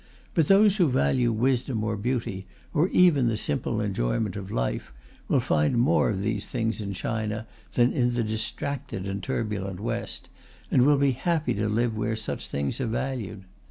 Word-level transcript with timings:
But 0.33 0.47
those 0.47 0.77
who 0.77 0.89
value 0.89 1.31
wisdom 1.31 1.83
or 1.83 1.95
beauty, 1.95 2.47
or 2.73 2.87
even 2.87 3.27
the 3.27 3.37
simple 3.37 3.81
enjoyment 3.81 4.35
of 4.35 4.49
life, 4.49 4.91
will 5.27 5.39
find 5.39 5.77
more 5.77 6.09
of 6.09 6.23
these 6.23 6.47
things 6.47 6.81
in 6.81 6.93
China 6.93 7.45
than 7.73 7.93
in 7.93 8.11
the 8.15 8.23
distracted 8.23 9.07
and 9.07 9.21
turbulent 9.21 9.79
West, 9.79 10.27
and 10.71 10.87
will 10.87 10.97
be 10.97 11.11
happy 11.11 11.53
to 11.53 11.69
live 11.69 11.95
where 11.95 12.15
such 12.15 12.47
things 12.47 12.81
are 12.81 12.87
valued. 12.87 13.43